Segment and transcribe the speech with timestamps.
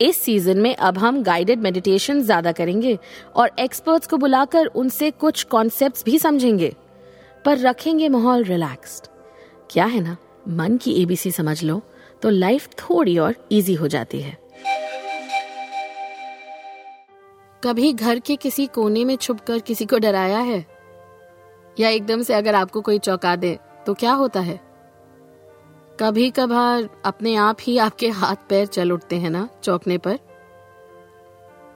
[0.00, 2.98] इस सीज़न में अब हम गाइडेड मेडिटेशन ज़्यादा करेंगे
[3.36, 6.74] और एक्सपर्ट्स को बुलाकर उनसे कुछ कॉन्सेप्ट्स भी समझेंगे।
[7.44, 9.06] पर रखेंगे माहौल रिलैक्स्ड
[9.70, 10.16] क्या है ना?
[10.48, 11.80] मन की एबीसी समझ लो
[12.22, 14.36] तो लाइफ थोड़ी और इजी हो जाती है।
[17.62, 20.64] कभी घर के किसी कोने में छुपकर किसी को डराया है?
[21.80, 24.60] या एकदम से अगर आपको कोई चौंका दे तो क्या होता है?
[26.00, 30.18] कभी कभार अपने आप ही आपके हाथ पैर चल उठते हैं ना, चौकने पर?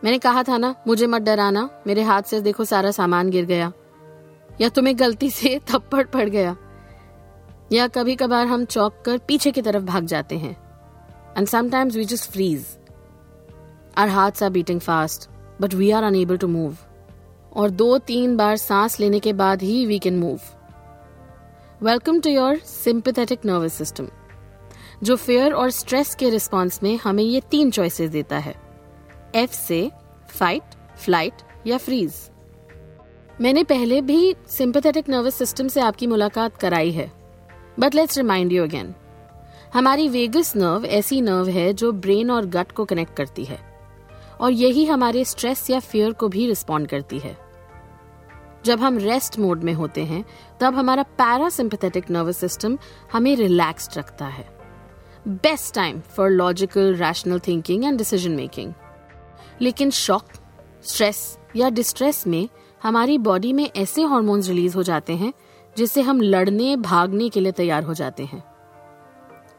[0.04, 3.72] मैंने कहा था ना, मुझे मत डराना, मेरे हाथ से देखो सारा सामान गिर गया।
[4.60, 6.56] या तुम्हें गलती से थप्पड़ पड़ गया?
[7.72, 10.56] या कभी कभार हम चौक कर पीछे की तरफ़ भाग जाते हैं?
[11.38, 12.66] And sometimes we just freeze
[13.96, 16.76] our hearts are beating fast but we are unable to move
[17.52, 20.40] और दो तीन बार सांस लेने के बाद ही we can move
[21.82, 24.08] welcome to your sympathetic nervous system
[25.02, 28.54] जो फेयर और स्ट्रेस के रिस्पॉन्स में हमें ये तीन चॉइसेस देता है।
[29.34, 29.90] एफ़ से
[30.28, 30.62] फाइट
[30.96, 32.14] फ़्लाइट या फ्रीज
[33.40, 37.12] मैंने पहले भी सिंपथेटिक नर्वस सिस्टम से आपकी मुलाकात कराई है।
[37.80, 38.94] But let's remind you again
[39.74, 43.58] हमारी वेगस नर्व ऐसी नर्व है जो ब्रेन और गट को कनेक्ट करती है।
[44.40, 47.38] और यही हमारे स्ट्रेस या फियर को भी रिस्पॉन्ड करती है।
[48.64, 50.24] जब हम रेस्ट मोड में होते हैं,
[50.60, 52.78] तब हमारा पैरासिम्पथेटिक नर्वस सिस्टम
[53.12, 54.57] हमें रिलैक्स्ड रखता है।
[55.28, 58.72] Best time for logical rational thinking and decision making
[59.60, 60.22] लेकिन शॉक
[60.82, 62.48] स्ट्रेस या डिस्ट्रेस में
[62.82, 65.32] हमारी बॉडी में ऐसे हॉर्मोन्स रिलीज़ हो जाते हैं,
[65.76, 68.44] जिससे हम लड़ने, भागने के लिए तैयार हो जाते हैं।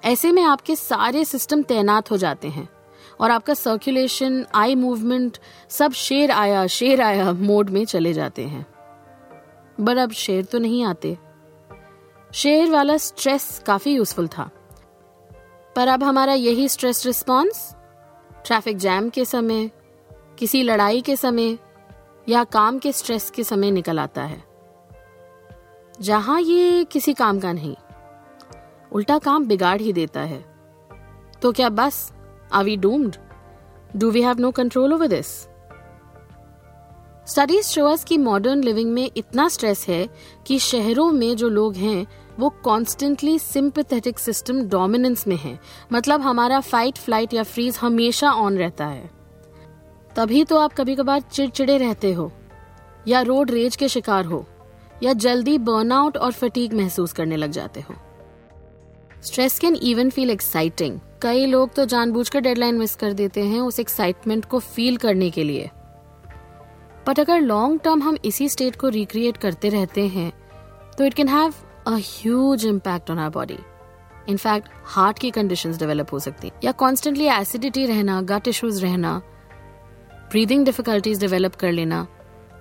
[0.04, 2.70] ऐसे में आपके सारे सिस्टम तैनात हो जाते हैं
[3.20, 5.38] और आपका सर्कुलेशन आई मूवमेंट
[5.70, 8.66] सब शेर आया शेर आया मोड में चले जाते हैं।
[9.82, 11.18] बट अब शेर तो नहीं आते।
[12.34, 14.50] शेर वाला स्ट्रेस काफ़ी यूजफुल था।
[15.80, 17.76] पर अब हमारा यही स्ट्रेस रिस्पॉन्स
[18.46, 19.70] ट्रैफ़िक जैम के समय,
[20.40, 21.58] किसी लड़ाई के समय,
[22.30, 24.44] या काम के स्ट्रेस के समय निकल आता है।
[26.02, 27.76] जहाँ ये किसी काम का नहीं,
[28.92, 30.44] उल्टा काम बिगाड़ ही देता है।
[31.42, 32.12] तो क्या बस
[32.54, 33.16] are we doomed
[33.96, 35.28] do we have no control over this
[37.28, 40.10] studies show us की मॉडर्न लिविंग में इतना स्ट्रेस है
[40.48, 42.08] कि शहरों में जो लोग हैं
[42.40, 45.58] वो कॉन्स्टेंटली सिंपथेटिक सिस्टम डोमिनेंस में है।
[45.94, 49.10] मतलब हमारा फाइट फ़्लाइट या फ्रीज हमेशा ऑन रहता है।
[50.16, 52.32] तभी तो आप कभी कभार चिड़चिड़े रहते हो,
[53.08, 54.46] या रोड रेज के शिकार हो,
[55.04, 57.96] या जल्दी बर्नआउट और फटीक महसूस करने लग जाते हो।
[59.24, 63.80] Stress can even feel exciting कई लोग तो जानबूझकर डेडलाइन मिस कर देते हैं उस
[63.80, 65.70] एक्साइटमेंट को फील करने के लिए।
[67.08, 70.32] बट अगर लॉन्ग टर्म हम इसी स्टेट को रिक्रिएट करते रहते हैं
[70.98, 71.54] तो it can have
[71.89, 73.59] a huge impact on our body
[74.29, 79.21] in fact heart की कंडीशंस डेवलप हो सकती या कॉन्स्टेंटली एसिडिटी रहना गट इश्यूज रहना
[80.31, 82.07] ब्रीदिंग डिफिकल्टीज डेवलप कर लेना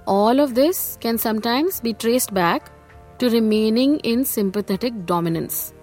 [0.06, 2.72] all of this can sometimes be traced back
[3.20, 5.74] to remaining in sympathetic dominance.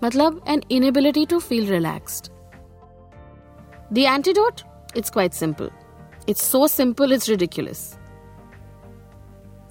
[0.00, 2.30] Matlab, an inability to feel relaxed.
[3.90, 4.64] The antidote?
[4.94, 5.70] It's quite simple.
[6.26, 7.98] It's so simple, it's ridiculous.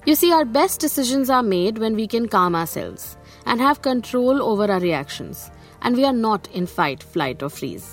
[0.06, 3.16] You see, our best decisions are made when we can calm ourselves
[3.46, 5.50] and have control over our reactions,
[5.82, 7.88] and we are not in fight, flight, or freeze.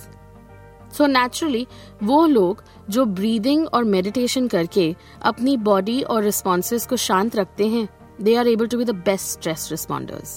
[0.91, 1.65] So so naturally
[2.03, 4.85] वो लोग जो breathing और meditation करके
[5.25, 7.87] अपनी body और responses को शांत रखते हैं
[8.21, 10.29] they are able to be the best stress responders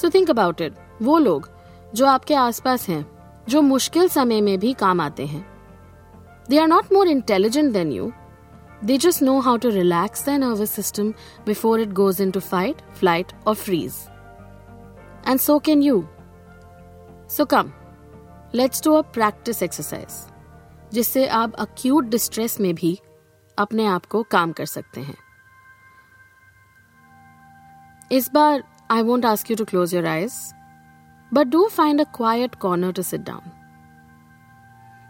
[0.00, 1.48] so think about it वो लोग
[1.94, 3.04] जो आपके आसपास हैं
[3.48, 5.44] जो मुश्किल समय में भी काम आते हैं
[6.50, 8.10] they are not more intelligent then you
[8.81, 13.33] They just know how to relax their nervous system before it goes into fight, flight,
[13.45, 14.07] or freeze.
[15.23, 16.07] And so can you.
[17.27, 17.73] So come,
[18.53, 20.31] let's do a practice exercise
[20.93, 22.97] जिससे आप acute distress में भी
[23.57, 25.15] अपने आप को काम कर सकते हैं
[28.11, 30.33] इस बार I won't ask you to close your eyes
[31.33, 33.51] but do find a quiet corner to sit down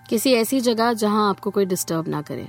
[0.09, 2.47] किसी ऐसी जगह जहाँ आपको कोई डिस्टर्ब ना करे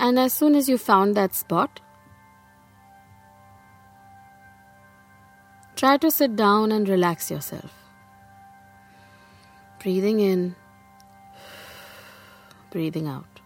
[0.00, 1.78] And as soon as you found that spot,
[5.76, 7.70] try to sit down and relax yourself.
[9.82, 10.56] Breathing in,
[12.70, 13.42] breathing out.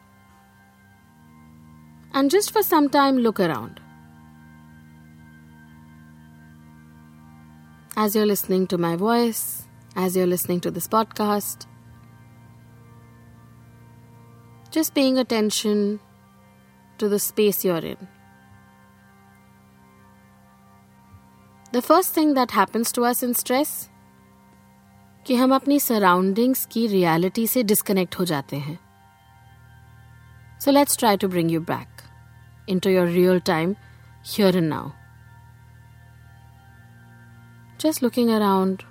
[2.12, 3.80] And just for some time, look around.
[7.96, 9.66] As you're listening to my voice,
[9.96, 11.66] as you're listening to this podcast,
[14.70, 15.98] just paying attention
[16.99, 18.08] to the space you're in.
[21.73, 23.75] The first thing that happens to us in stress,
[25.26, 28.79] कि हम अपनी surroundings की reality से disconnect हो जाते हैं।
[30.64, 32.02] So let's try to bring you back
[32.69, 33.75] in to your real time
[34.26, 34.91] here and now
[37.81, 38.82] just looking around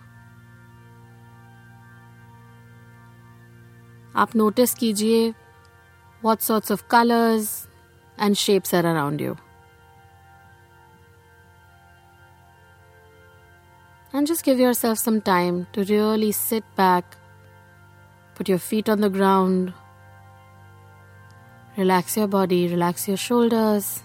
[4.16, 5.30] आप notice कीजिए
[6.24, 7.48] what sorts of colours
[8.18, 9.38] and shapes are around you.
[14.12, 17.18] And just give yourself some time to really sit back,
[18.36, 19.74] put your feet on the ground,
[21.78, 24.04] relax your body, relax your shoulders,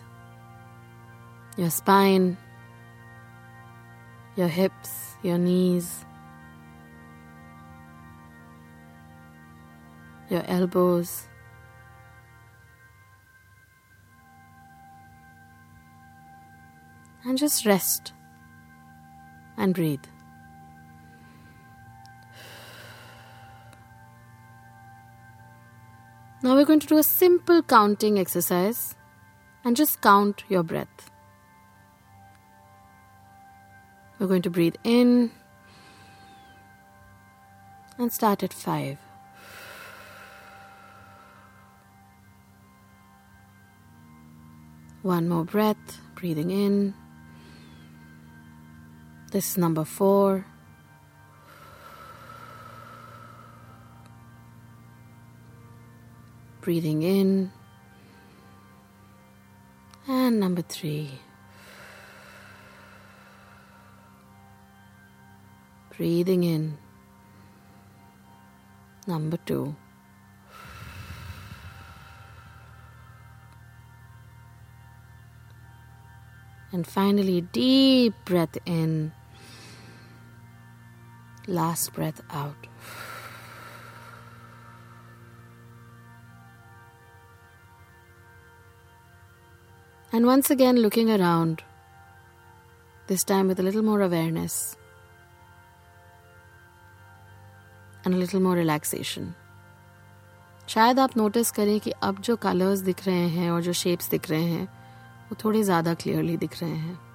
[1.58, 2.38] your spine,
[4.36, 6.06] your hips, your knees,
[10.30, 11.26] your elbows.
[17.28, 18.14] And just rest
[19.58, 20.02] and breathe.
[26.42, 28.94] Now we're going to do a simple counting exercise
[29.62, 31.10] and just count your breath.
[34.18, 35.30] We're going to breathe in
[37.98, 38.96] and start at five.
[45.02, 46.94] One more breath, breathing in.
[49.30, 50.46] This is number four.
[56.62, 57.52] Breathing in.
[60.06, 61.10] And number three.
[65.94, 66.78] Breathing in.
[69.06, 69.76] Number two.
[76.72, 79.12] And finally, deep breath in.
[81.48, 82.66] Last breath out.
[90.12, 91.62] And once again, looking around,
[93.06, 94.76] this time with a little more awareness
[98.04, 99.34] and a little more relaxation.
[100.68, 104.30] शायद आप notice करें कि अब जो colours दिख रहे हैं और जो शेप्स दिख
[104.30, 104.64] रहे हैं
[105.28, 107.07] वो थोड़े ज़्यादा क्लियरली दिख रहे हैं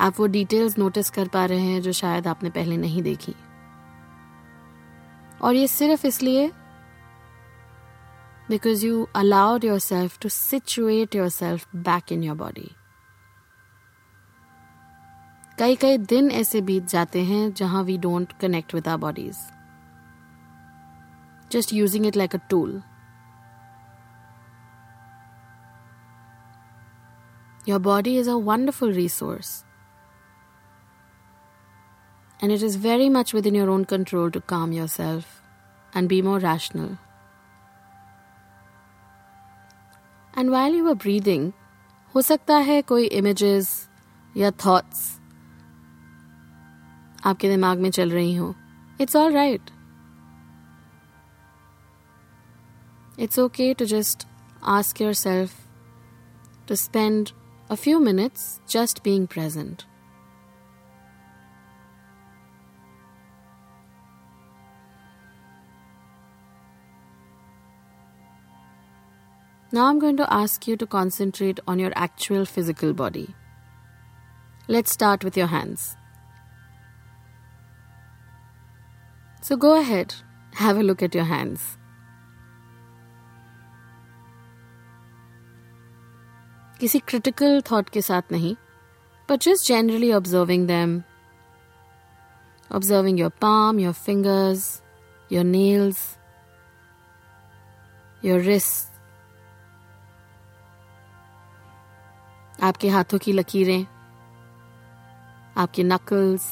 [0.00, 3.34] आप वो डिटेल्स नोटिस कर पा रहे हैं जो शायद आपने पहले नहीं देखी।
[5.42, 6.50] और ये सिर्फ़ इसलिए
[8.50, 12.70] because you allowed your self to situate your self back in your body
[15.58, 19.36] कई कई दिन ऐसे बीत जाते हैं जहाँ we don't connect with our bodies
[21.52, 22.80] just using it like a tool
[27.68, 29.69] your body is a wonderful resource.
[32.41, 35.41] and it is very much within your own control to calm yourself
[35.93, 36.97] and be more rational.
[40.35, 41.53] And while you were breathing,
[42.15, 43.69] हो सकता है कोई images
[44.37, 45.01] या thoughts
[47.25, 48.53] आपके दिमाग में चल रही हो
[48.99, 49.71] It's all right.
[53.17, 54.25] It's okay to just
[54.75, 55.55] ask yourself
[56.67, 57.33] to spend
[57.69, 59.85] a few minutes just being present.
[69.71, 73.35] Now I'm going to ask you to concentrate on your actual physical body.
[74.67, 75.97] Let's start with your hands.
[79.41, 80.15] So go ahead,
[80.55, 81.77] have a look at your hands.
[86.79, 88.55] किसी critical thought के साथ नहीं,
[89.27, 91.03] but just generally observing them.
[92.69, 94.81] Observing your palm, your fingers,
[95.29, 96.17] your nails,
[98.21, 98.88] your wrists,
[102.63, 103.85] आपके हाथों की लकीरें
[105.57, 106.45] आपके knuckles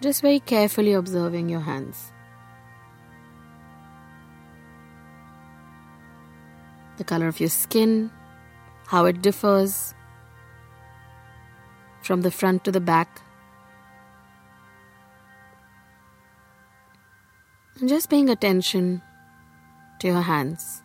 [0.00, 2.12] just very carefully observing your hands
[6.98, 8.10] the color of your skin
[8.86, 9.94] how it differs
[12.02, 13.20] from the front to the back
[17.80, 19.00] and just paying attention
[20.00, 20.82] to your hands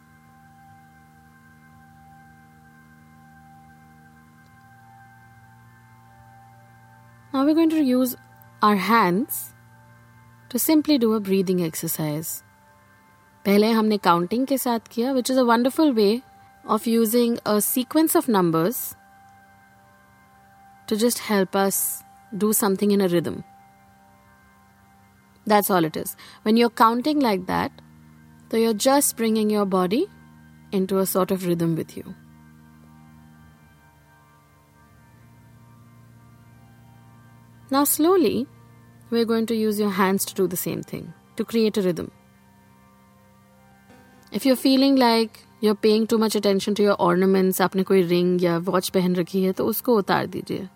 [7.33, 8.15] Now we're going to use
[8.62, 9.53] our hands
[10.50, 12.31] to simply do a breathing exercise.
[13.45, 16.21] पहले हमने counting के साथ किया which is a wonderful way
[16.75, 18.85] of using a sequence of numbers
[20.89, 21.83] to just help us
[22.33, 23.43] do something in a rhythm.
[25.45, 26.15] That's all it is.
[26.43, 27.71] When you're counting like that,
[28.51, 30.07] so you're just bringing your body
[30.71, 32.15] into a sort of rhythm with you.
[37.71, 38.47] Now, slowly,
[39.09, 42.12] we're going to use your hands to do the same thing to create a rhythm.
[44.31, 48.43] If you're feeling like you're paying too much attention to your ornaments, आपने कोई ring
[48.43, 50.69] या watch पहन रखी है तो उसको उतार दीजिए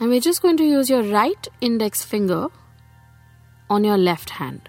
[0.00, 2.48] And we're just going to use your right index finger
[3.70, 4.68] on your left hand.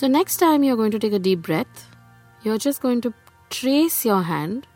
[0.00, 1.88] So, next time you're going to take a deep breath,
[2.42, 3.14] you're just going to
[3.50, 4.66] trace your hand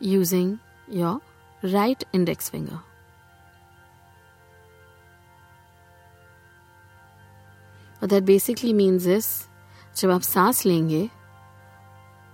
[0.00, 1.20] using your
[1.62, 2.80] right index finger.
[7.98, 9.48] What that basically means is
[9.96, 11.08] जब आप सांस लेंगे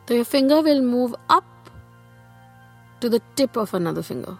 [0.08, 1.44] तो your finger will move up
[3.00, 4.36] to the tip of another finger.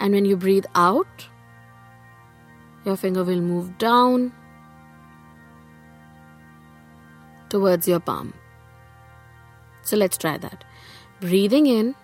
[0.00, 1.28] And when you breathe out,
[2.84, 4.32] your finger will move down
[7.49, 8.33] towards your palm.
[9.81, 10.63] So let's try that.
[11.19, 11.95] Breathing in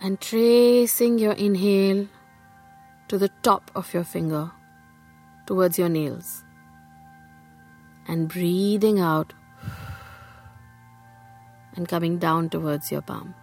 [0.00, 2.06] and tracing your inhale
[3.08, 4.50] to the top of your finger
[5.46, 6.44] towards your nails
[8.06, 9.32] and breathing out
[11.76, 13.34] and coming down towards your palm.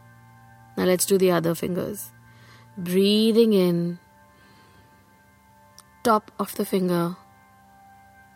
[0.78, 2.12] Now let's do the other fingers.
[2.78, 4.00] Breathing in,
[6.04, 7.16] top of the finger,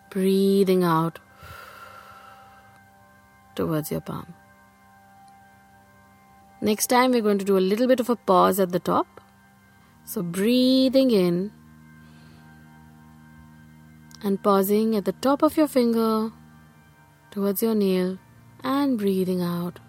[0.10, 1.20] breathing out
[3.56, 4.34] towards your palm.
[6.62, 9.20] Next time, we're going to do a little bit of a pause at the top.
[10.06, 11.52] So, breathing in
[14.24, 16.32] and pausing at the top of your finger
[17.32, 18.20] towards your nail
[18.64, 19.80] and breathing out.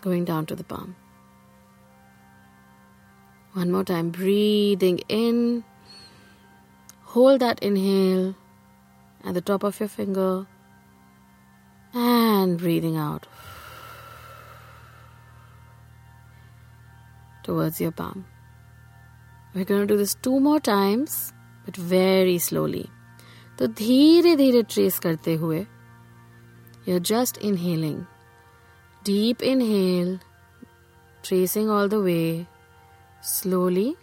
[0.00, 0.96] Going down to the palm.
[3.52, 5.64] One more time, breathing in.
[7.04, 8.34] Hold that inhale
[9.27, 10.45] at the top of your finger
[11.93, 13.27] and breathing out
[17.43, 18.25] towards your palm.
[19.53, 21.33] We're going to do this two more times,
[21.65, 22.89] but very slowly.
[23.57, 25.65] तो धीरे धीरे trace करते हुए
[26.85, 28.05] you're just inhaling.
[29.05, 30.19] Deep inhale,
[31.21, 32.45] tracing all the way,
[33.21, 33.95] slowly.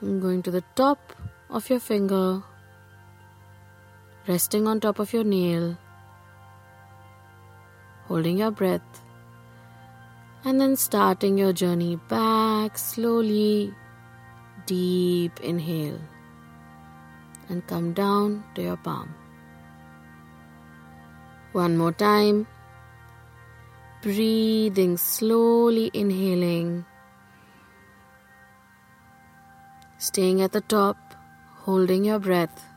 [0.00, 1.12] Going to the top
[1.50, 2.42] of your finger
[4.27, 5.77] resting on top of your nail,
[8.07, 9.01] holding your breath,
[10.45, 13.73] and then starting your journey back slowly.
[14.67, 15.99] Deep inhale
[17.49, 19.13] and come down to your palm.
[21.51, 22.47] One more time.
[24.01, 26.85] Breathing slowly, inhaling,
[29.99, 30.97] staying at the top,
[31.57, 32.70] holding your breath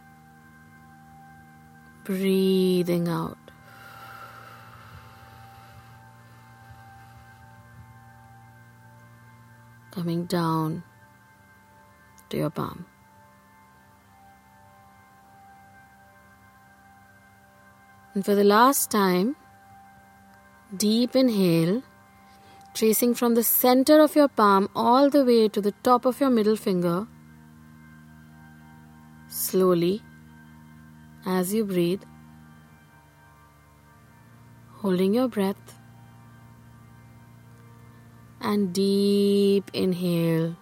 [2.04, 3.38] breathing out.
[9.90, 10.82] Coming down
[12.28, 12.84] to your palm.
[18.14, 19.34] And for the last time,
[20.76, 21.82] deep inhale,
[22.74, 26.30] tracing from the center of your palm all the way to the top of your
[26.30, 27.06] middle finger.
[29.28, 30.02] Slowly
[31.26, 32.02] as you breathe,
[34.82, 35.78] holding your breath,
[38.40, 40.54] and deep inhale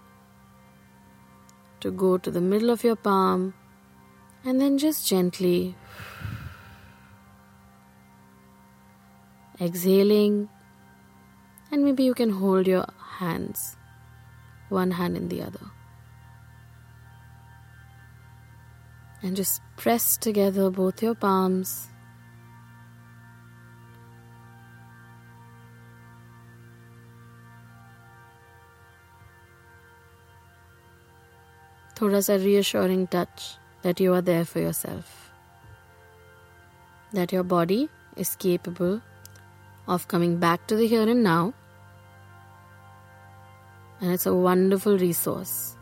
[1.81, 3.54] to go to the middle of your palm,
[4.45, 5.75] and then just gently
[9.61, 10.49] exhaling,
[11.73, 12.87] and maybe you can hold your
[13.19, 13.76] hands,
[14.69, 15.61] one hand in the other.
[19.22, 21.89] and just press together both your palms.
[32.00, 33.46] थोड़ा सा reassuring touch
[33.84, 35.13] that you are there for yourself.
[37.13, 39.01] That your body is capable
[39.88, 41.53] of coming back to the here and now.
[44.00, 45.75] And it's a wonderful resource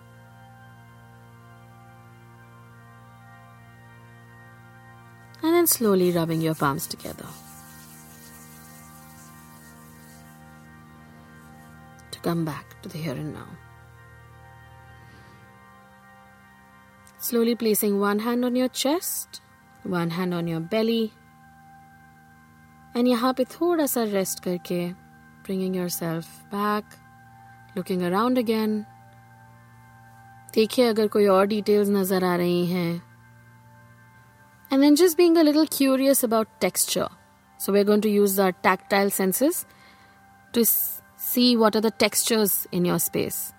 [5.61, 7.27] And slowly rubbing your palms together.
[12.13, 13.49] To come back to the here and now.
[17.19, 19.43] Slowly placing one hand on your chest,
[19.83, 21.13] one hand on your belly,
[22.95, 24.95] and यहाँ पे थोड़ा सा rest करके
[25.45, 26.85] bringing yourself back,
[27.77, 28.87] looking around again.
[30.55, 33.10] देखिए अगर कोई और details नज़र आ रही हैं
[34.72, 37.08] and then just being a little curious about texture.
[37.58, 39.66] So we're going to use our tactile senses
[40.54, 40.66] to
[41.18, 43.52] see what are the textures in your space.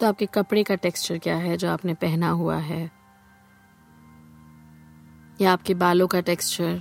[0.00, 2.90] तो आपके कपड़े का टेक्सचर क्या है जो आपने पहना हुआ है
[5.40, 6.80] या आपके बालों का टेक्सचर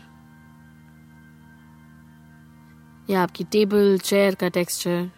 [3.09, 5.09] या आपकी टेबल चेयर का texture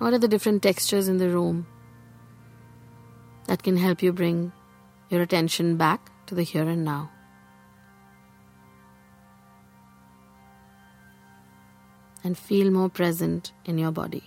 [0.00, 1.66] What are the different textures in the room
[3.48, 4.52] that can help you bring
[5.13, 7.11] your attention back to the here and now?
[12.23, 14.23] And feel more present in your body.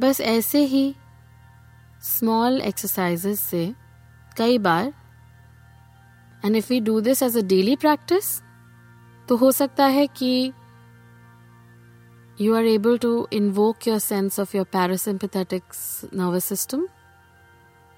[0.00, 0.84] बस ऐसे ही
[2.02, 3.64] small exercises से
[4.36, 4.92] कई बार
[6.44, 8.30] and if we do this as a daily practice
[9.28, 10.30] तो हो सकता है कि
[12.40, 15.62] you are able to invoke your sense of your parasympathetic
[16.12, 16.86] nervous system.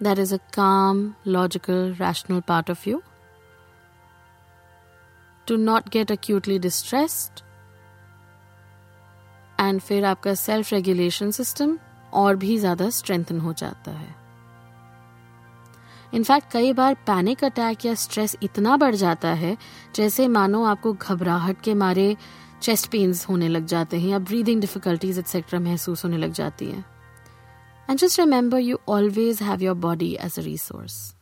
[0.00, 3.04] That is a calm, logical, rational part of you.
[5.46, 7.42] To not get acutely distressed.
[9.60, 11.78] And फिर आपका self regulation system
[12.12, 14.14] और भी ज़्यादा स्ट्रेंथन हो जाता है
[16.14, 19.56] in fact कई बार पैनिक अटैक या स्ट्रेस इतना बढ़ जाता है
[19.96, 22.16] जैसे मानो आपको घबराहट के मारे
[22.62, 26.84] चेस्ट पेन्स होने लग जाते हैं या ब्रीदिंग डिफिकल्टीज एक्सेट्रा महसूस होने लग जाती है।
[27.90, 31.14] And just remember you always have your body as a resource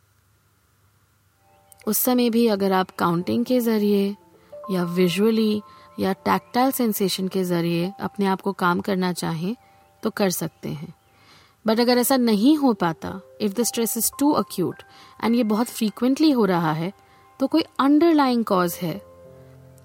[1.87, 4.15] उस समय भी अगर आप काउंटिंग के ज़रिए,
[4.71, 5.61] या विजुअली
[5.99, 9.55] या टैक्टाइल सेंसेशन के ज़रिए अपने आप को काम करना चाहें
[10.03, 10.93] तो कर सकते हैं।
[11.65, 14.83] बट अगर ऐसा नहीं हो पाता if the stress is too acute
[15.23, 16.91] and ये बहुत फ्रीक्वेंटली हो रहा है
[17.39, 18.99] तो कोई अंडरलाइंग कॉज है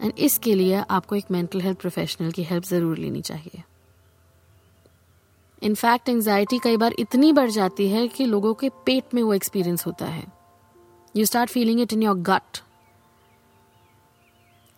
[0.00, 3.62] एंड इसके लिए आपको एक मेंटल हेल्थ प्रोफेशनल की हेल्प ज़रूर लेनी चाहिए।
[5.62, 9.86] इनफैक्ट एंजाइटी कई बार इतनी बढ़ जाती है कि लोगों के पेट में वो एक्सपीरियंस
[9.86, 10.24] होता है।
[11.14, 12.58] You start feeling it in your gut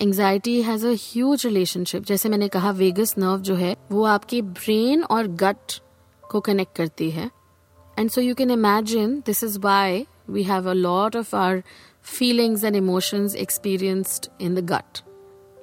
[0.00, 5.02] anxiety has a huge relationship जैसे मैंने कहा वेगस नर्व जो है, वो आपके ब्रेन
[5.04, 5.81] और गट
[6.24, 7.31] को कनेक्ट करती है।
[7.96, 11.62] And so you can imagine this is why we have a lot of our
[12.09, 15.02] feelings and emotions experienced in the gut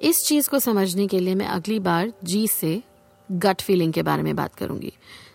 [0.02, 2.82] इस चीज़ को समझने के लिए मैं अगली बार जी से
[3.32, 4.92] गट फीलिंग के बारे में बात करूँगी,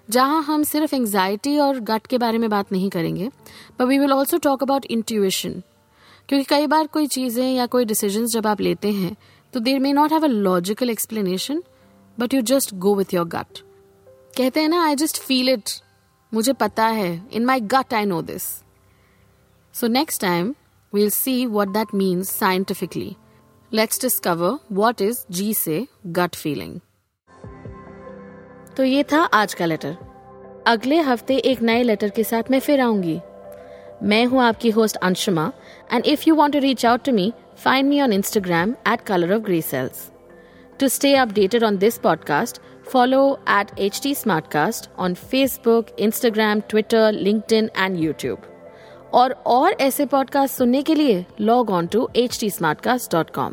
[0.10, 4.14] जहाँ हम सिर्फ़ एंजाइटी और गट के बारे में बात नहीं करेंगे but we will
[4.14, 5.62] also talk about intuition
[6.30, 9.16] क्योंकि कई बार कोई चीज़ें या कोई डिसीज़न जब आप लेते हैं
[9.54, 11.64] तो there may not have a logical explanation
[12.20, 13.60] but you just go with your gut
[14.38, 15.70] कहते हैं ना आई जस्ट फील इट
[16.34, 17.28] मुझे पता है.
[17.34, 18.44] In my gut I know this
[19.74, 20.56] so next time
[20.94, 23.16] we'll see what that means scientifically
[23.73, 25.87] let's discover what is जी से
[26.19, 26.79] gut feeling
[28.77, 29.97] तो ये था आज का लेटर
[30.67, 33.21] अगले हफ्ते एक नए लेटर के साथ मैं फिर आऊंगी
[34.03, 35.51] मैं हूं आपकी host Anshuma
[35.93, 37.33] and if you want to reach out to me
[37.65, 40.11] find me on Instagram at colour of grey sales
[40.81, 42.61] to stay updated on this podcast
[42.93, 48.53] follow at H T Smartcast on Facebook Instagram Twitter LinkedIn and YouTube
[49.15, 53.53] और और ऐसे podcast सुनने के लिए log on to H T Smartcast dot com